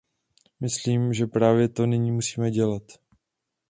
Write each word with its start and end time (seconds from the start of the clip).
Myslím, 0.59 1.13
že 1.13 1.27
právě 1.27 1.69
to 1.69 1.85
nyní 1.85 2.11
musíme 2.11 2.51
dělat. 2.51 2.83